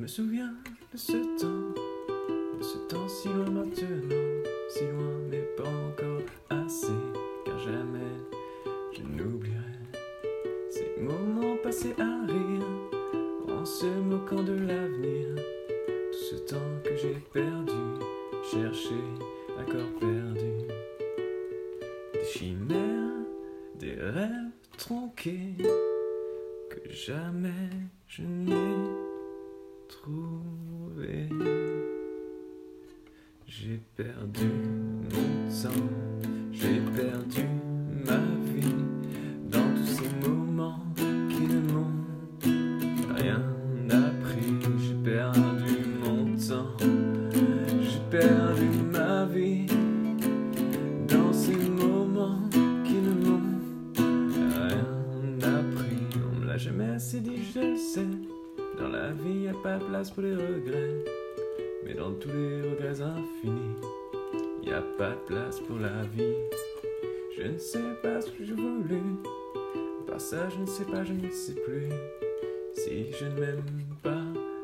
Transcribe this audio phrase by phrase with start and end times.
[0.00, 0.54] me souviens
[0.92, 1.74] de ce temps,
[2.58, 4.16] de ce temps si loin maintenant,
[4.70, 6.86] si loin mais pas encore assez,
[7.44, 8.16] car jamais
[8.94, 9.58] je n'oublierai
[10.70, 12.66] ces moments passés à rire,
[13.50, 15.34] en se moquant de l'avenir,
[15.76, 18.00] tout ce temps que j'ai perdu,
[18.50, 18.96] cherché,
[19.58, 20.66] à corps perdu,
[22.14, 23.26] des chimères,
[23.78, 25.56] des rêves tronqués,
[26.70, 27.68] que jamais
[28.06, 29.09] je n'ai
[33.46, 34.46] J'ai perdu
[35.12, 35.88] mon temps,
[36.52, 37.44] j'ai perdu
[38.06, 38.16] ma
[38.52, 38.74] vie
[39.50, 40.78] dans tous ces moments
[41.28, 43.42] qui ne m'ont rien
[43.90, 44.54] appris.
[44.78, 46.76] J'ai perdu mon temps,
[47.82, 49.66] j'ai perdu ma vie
[51.08, 52.48] dans ces moments
[52.84, 53.42] qui ne m'ont
[53.96, 54.86] rien
[55.42, 56.06] appris.
[56.32, 58.29] On me l'a jamais assez dit, je le sais.
[59.12, 61.04] Vie, a pas place pour les regrets.
[61.84, 63.76] Mais dans tous les regrets infinis,
[64.62, 66.36] y a pas de place pour la vie.
[67.36, 69.00] Je ne sais pas ce que j'ai voulu.
[70.06, 71.88] Par ça, je ne sais pas, je ne sais plus.
[72.74, 73.62] Si je ne m'aime
[74.02, 74.22] pas,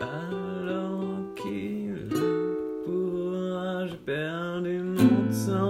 [0.00, 5.68] alors qui le pourra J'ai perdu mon temps,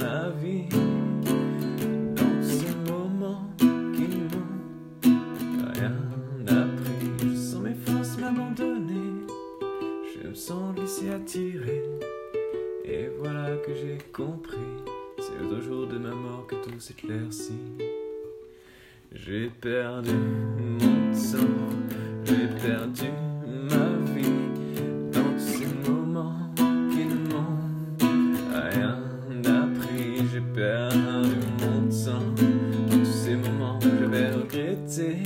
[0.00, 0.68] ma vie.
[2.14, 5.94] Dans ces moments qui m'ont rien
[6.48, 9.26] appris, je sens mes forces m'abandonner.
[10.14, 11.82] Je me sens glissé attiré.
[12.84, 14.56] Et voilà que j'ai compris.
[15.18, 17.52] C'est au jour de ma mort que tout s'éclaircit.
[19.14, 21.76] J'ai perdu mon temps,
[22.24, 23.10] j'ai perdu
[30.32, 30.96] J'ai perdu
[31.60, 35.18] mon temps dans tous ces moments que j'avais regrettés.